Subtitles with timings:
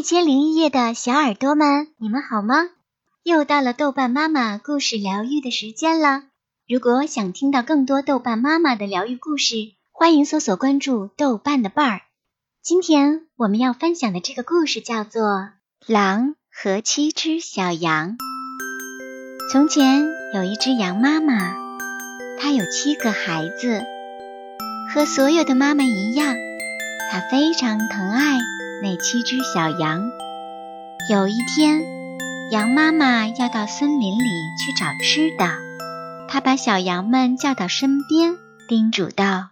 [0.00, 2.70] 一千零一夜的小耳朵们，你们好吗？
[3.22, 6.22] 又到了豆瓣妈妈故事疗愈的时间了。
[6.66, 9.56] 如果想听到更多豆瓣妈妈的疗愈故事，
[9.92, 12.00] 欢迎搜索关注豆瓣的伴儿。
[12.62, 15.22] 今天我们要分享的这个故事叫做
[15.86, 18.12] 《狼和七只小羊》。
[19.52, 21.54] 从前有一只羊妈妈，
[22.40, 23.82] 她有七个孩子，
[24.94, 26.34] 和所有的妈妈一样，
[27.12, 28.38] 她非常疼爱。
[28.82, 30.10] 那七只小羊，
[31.10, 31.82] 有一天，
[32.50, 34.24] 羊妈妈要到森林里
[34.58, 35.58] 去找吃的，
[36.28, 38.38] 她把小羊们叫到身边，
[38.68, 39.50] 叮嘱道：“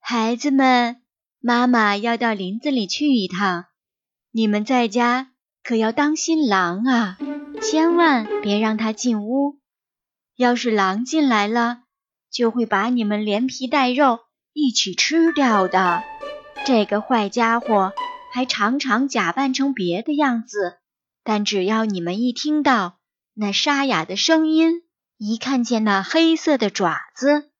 [0.00, 0.98] 孩子们，
[1.40, 3.64] 妈妈要到林子里去一趟，
[4.30, 5.32] 你们在家
[5.64, 7.18] 可要当心狼啊，
[7.60, 9.58] 千万别让它进屋。
[10.36, 11.78] 要是狼进来了，
[12.30, 14.20] 就会把你们连皮带肉
[14.52, 16.04] 一起吃掉的。
[16.64, 17.92] 这个坏家伙。”
[18.32, 20.78] 还常常假扮成别的样子，
[21.24, 22.98] 但只要你们一听到
[23.34, 24.82] 那沙哑的声音，
[25.18, 27.50] 一看见那黑色的爪子，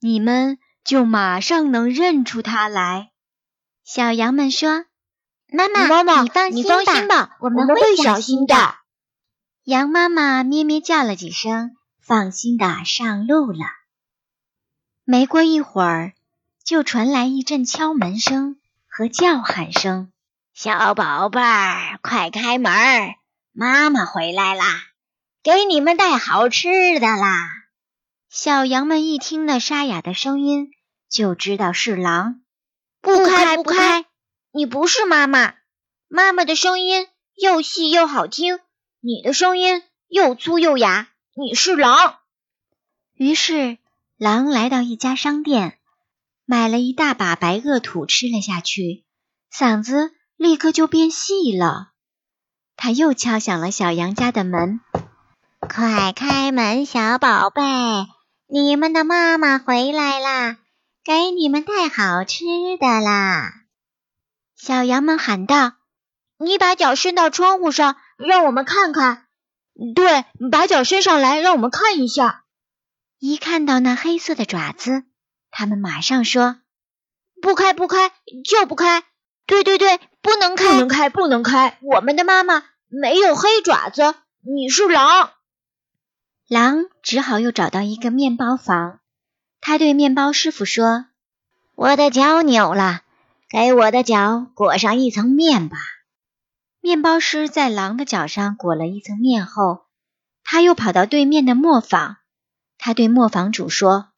[0.00, 3.10] 你们就马上能认出它来。
[3.84, 4.84] 小羊们说
[5.50, 8.54] ：“妈妈，妈妈，你放心吧，我们会小心的。”
[9.64, 13.60] 羊妈妈咩咩叫了几声，放心的上路了。
[15.04, 16.12] 没过一会儿，
[16.64, 18.56] 就传来一阵敲门声。
[18.98, 20.10] 和叫喊声
[20.52, 22.72] ：“小宝贝儿，快开门！
[23.52, 24.64] 妈妈回来啦，
[25.44, 27.48] 给你们带好吃的啦！”
[28.28, 30.72] 小羊们一听那沙哑的声音，
[31.08, 32.40] 就知道是狼。
[33.00, 34.04] 不开，不开！
[34.50, 35.54] 你不是妈妈，
[36.08, 38.58] 妈妈的声音又细又好听，
[38.98, 42.18] 你的声音又粗又哑，你是狼。
[43.14, 43.78] 于是，
[44.16, 45.77] 狼来到一家商店。
[46.50, 49.04] 买了一大把白垩土吃了下去，
[49.52, 51.90] 嗓子立刻就变细了。
[52.74, 54.80] 他又敲响了小羊家的门
[55.60, 57.62] ：“快开门，小宝贝，
[58.46, 60.56] 你们的妈妈回来啦，
[61.04, 62.46] 给你们带好吃
[62.80, 63.52] 的啦！”
[64.56, 65.74] 小羊们喊道
[66.40, 69.26] ：“你把脚伸到窗户上，让我们看看。
[69.94, 72.44] ”“对，把脚伸上来，让我们看一下。”
[73.20, 75.04] 一看到那黑色的爪子。
[75.50, 76.56] 他们马上说
[77.42, 78.10] ：“不开，不开，
[78.44, 79.04] 就不开！
[79.46, 81.78] 对对对，不能开，不能开，不能开！
[81.82, 85.30] 我们的妈妈没有黑爪子，你是狼。”
[86.48, 89.00] 狼只好又找到一个面包房，
[89.60, 91.06] 他对面包师傅说
[91.74, 93.02] ：“我的脚扭了，
[93.48, 95.76] 给我的脚裹上一层面吧。”
[96.80, 99.86] 面包师在狼的脚上裹了一层面后，
[100.44, 102.16] 他又跑到对面的磨坊，
[102.78, 104.08] 他对磨坊主说。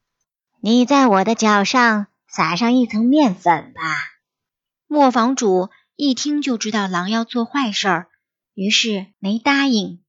[0.63, 3.81] 你在我的脚上撒上一层面粉吧。
[4.87, 8.09] 磨坊主一听就知道狼要做坏事儿，
[8.53, 10.03] 于是没答应。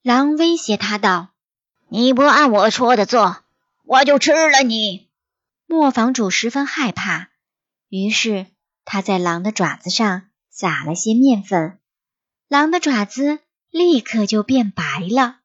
[0.00, 1.30] 狼威胁他道
[1.90, 3.42] ：“你不按我说的做，
[3.82, 5.08] 我就吃了你。”
[5.66, 7.30] 磨坊主十分害怕，
[7.88, 8.46] 于是
[8.84, 11.80] 他在狼的爪子上撒了些面粉，
[12.46, 13.40] 狼的爪子
[13.70, 15.40] 立刻就变白了。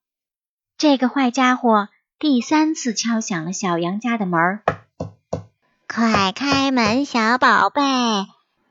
[0.78, 1.90] 这个坏家伙。
[2.18, 4.64] 第三次敲响了小羊家的门儿，
[5.86, 7.82] 快开门，小宝贝，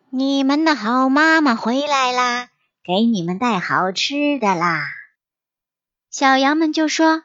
[0.08, 2.48] 你们的好妈妈回来啦，
[2.82, 4.86] 给你们带好吃的啦。
[6.08, 7.24] 小羊们就说：“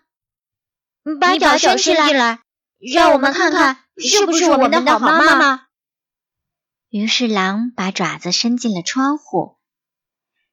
[1.21, 2.41] 把脚伸进来，
[2.79, 5.67] 让我们看看是不是我们的好妈妈。”
[6.91, 9.55] 于是狼把爪子伸进了窗户，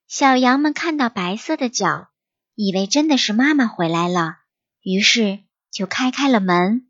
[0.06, 2.06] 小羊们看到白色的脚，
[2.54, 4.36] 以为真的是妈妈回来了，
[4.80, 5.44] 于是。
[5.76, 6.86] 就开开了门，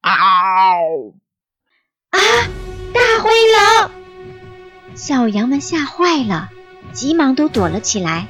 [0.00, 0.10] 嗷！
[2.08, 2.18] 啊！
[2.94, 3.90] 大灰狼！
[4.94, 6.48] 小羊们吓坏了，
[6.94, 8.26] 急忙都躲了起来。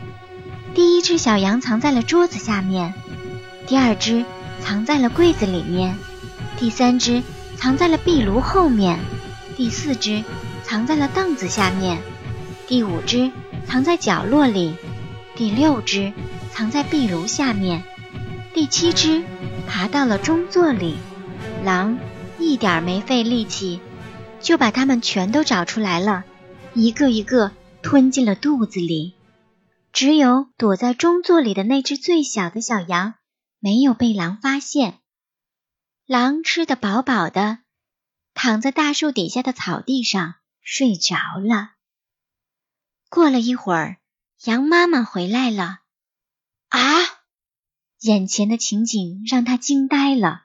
[0.75, 2.95] 第一只小羊藏在了桌子下面，
[3.69, 4.25] 第二只
[4.61, 5.97] 藏在了柜子里面，
[6.59, 7.23] 第三只
[7.55, 8.99] 藏在了壁炉后面，
[9.57, 10.25] 第四只
[10.65, 12.03] 藏在了凳子下面，
[12.67, 13.31] 第五只
[13.69, 14.75] 藏在角落里，
[15.37, 16.12] 第六只
[16.50, 17.85] 藏在壁炉下面。
[18.55, 19.25] 第七只
[19.67, 20.97] 爬到了中座里，
[21.65, 21.99] 狼
[22.39, 23.81] 一点没费力气，
[24.41, 26.23] 就把它们全都找出来了，
[26.73, 27.51] 一个一个
[27.83, 29.17] 吞进了肚子里。
[29.93, 33.15] 只有躲在中座里的那只最小的小羊
[33.59, 35.00] 没有被狼发现。
[36.07, 37.59] 狼吃得饱饱的，
[38.35, 41.73] 躺在大树底下的草地上睡着了。
[43.09, 43.97] 过了一会儿，
[44.45, 45.81] 羊妈妈回来了。
[46.69, 46.81] 啊！
[48.05, 50.43] 眼前的情景让他惊呆了，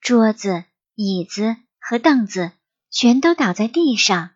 [0.00, 0.64] 桌子、
[0.96, 2.50] 椅子和凳子
[2.90, 4.30] 全都倒在地上，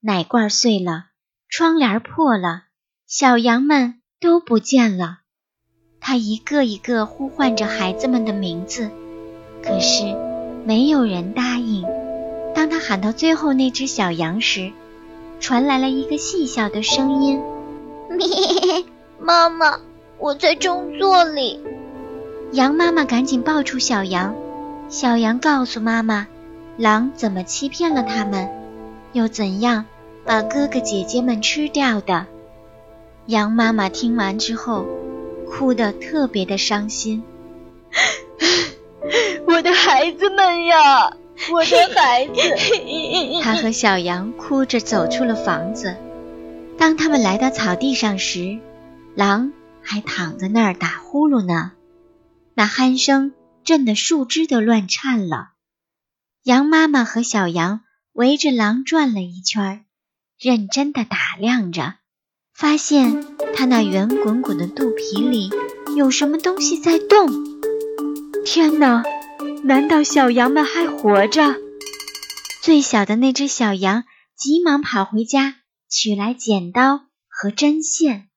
[0.00, 1.06] 奶罐碎了，
[1.48, 2.64] 窗帘破了，
[3.06, 5.20] 小羊们都不见了。
[5.98, 8.90] 他一个一个呼唤着孩子们的名字，
[9.62, 10.04] 可是
[10.66, 11.86] 没有人答应。
[12.54, 14.74] 当他喊到最后那只小羊时，
[15.40, 17.40] 传来了一个细小的声音
[18.12, 18.84] ：“咩，
[19.18, 19.80] 妈妈，
[20.18, 21.58] 我在中座里。”
[22.54, 24.34] 羊妈妈赶紧抱住小羊。
[24.88, 26.28] 小羊告诉妈妈，
[26.76, 28.48] 狼怎么欺骗了他们，
[29.12, 29.86] 又怎样
[30.24, 32.26] 把哥哥姐姐们吃掉的。
[33.26, 34.86] 羊妈妈听完之后。
[35.46, 37.22] 哭得特别的伤心，
[39.46, 41.12] 我的孩子们呀，
[41.52, 42.32] 我的孩子！
[43.40, 45.94] 他和小羊哭着走出了房子。
[46.76, 48.58] 当他们来到草地上时，
[49.14, 51.70] 狼还躺在那儿打呼噜呢，
[52.54, 53.32] 那鼾声
[53.64, 55.52] 震得树枝都乱颤了。
[56.42, 57.80] 羊妈妈和小羊
[58.12, 59.84] 围着狼转了一圈，
[60.38, 61.94] 认真的打量着。
[62.54, 65.50] 发现它那圆滚滚的肚皮里
[65.96, 67.28] 有什么东西在动。
[68.44, 69.02] 天哪！
[69.64, 71.56] 难道小羊们还活着？
[72.62, 74.04] 最小的那只小羊
[74.36, 75.56] 急忙跑回家，
[75.88, 78.28] 取来剪刀和针线。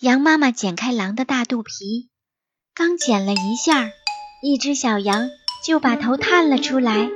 [0.00, 2.10] 羊妈妈剪开狼的大肚皮，
[2.78, 3.90] 刚剪了一下，
[4.40, 5.30] 一只小羊
[5.64, 7.10] 就把头探了出来。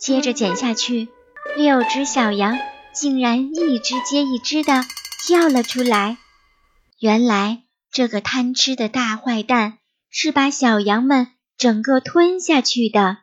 [0.00, 1.08] 接着剪下去，
[1.56, 2.58] 六只小羊
[2.92, 4.82] 竟然一只接一只的。
[5.24, 6.18] 跳了出来。
[6.98, 9.78] 原来这个贪吃的大坏蛋
[10.08, 13.18] 是把小羊们整个吞下去的。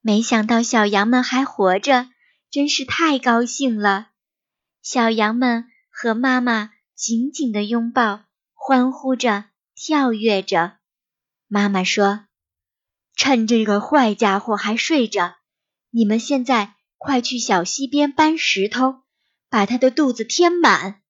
[0.00, 2.06] 没想到小羊们还活着，
[2.52, 4.10] 真是太高兴了。
[4.80, 8.20] 小羊们和妈妈紧紧的拥抱，
[8.54, 9.46] 欢呼着，
[9.80, 10.78] 跳跃着。
[11.46, 12.24] 妈妈说
[13.14, 15.36] ：“趁这个坏家伙还睡着，
[15.90, 19.02] 你们现在快去小溪边搬石头。”
[19.50, 21.00] 把他的肚子填满。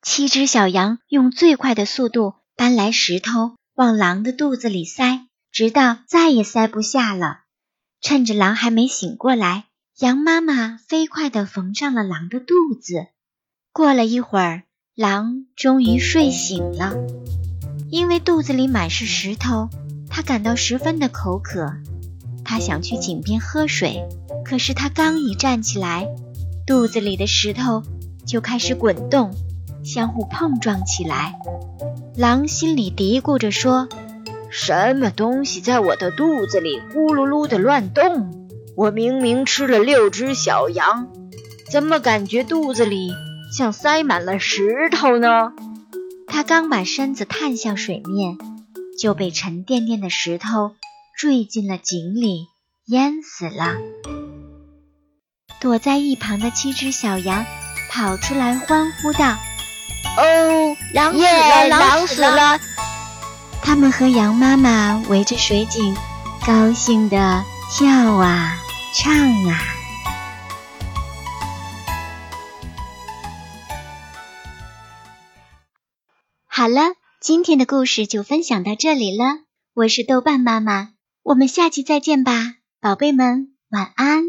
[0.00, 7.40] 七只小羊用最快的速度搬来石头，往狼的肚子里塞，直到再也塞不下了。
[8.00, 9.64] 趁着狼还没醒过来，
[9.98, 13.08] 羊妈妈飞快地缝上了狼的肚子。
[13.72, 14.62] 过了一会儿，
[14.94, 16.94] 狼终于睡醒了。
[17.92, 19.68] 因为肚子里满是石头，
[20.08, 21.74] 他感到十分的口渴。
[22.42, 24.08] 他想去井边喝水，
[24.46, 26.08] 可是他刚一站起来。
[26.66, 27.82] 肚子里的石头
[28.26, 29.34] 就开始滚动，
[29.84, 31.34] 相互碰撞起来。
[32.16, 33.90] 狼心里嘀咕着说
[34.48, 38.48] ：“什么东西在我的肚子里咕噜噜的乱动？
[38.74, 41.08] 我明明吃了六只小羊，
[41.70, 43.12] 怎么感觉肚子里
[43.54, 45.52] 像塞满了石头呢？”
[46.32, 48.38] 他刚把身子探向水面，
[48.98, 50.72] 就被沉甸甸的石头
[51.18, 52.46] 坠进了井里，
[52.86, 53.74] 淹死了。
[55.60, 57.44] 躲在一旁的七只小羊
[57.90, 59.36] 跑出来欢呼道
[60.16, 62.58] ：“哦，狼死了，狼死了！”
[63.62, 65.94] 他们和羊妈妈围着水井，
[66.46, 68.58] 高兴地跳啊，
[68.94, 69.60] 唱啊。
[76.62, 79.24] 好了，今天的故事就分享到这里了。
[79.74, 80.90] 我是豆瓣妈妈，
[81.24, 84.26] 我们下期再见吧，宝贝们，晚安。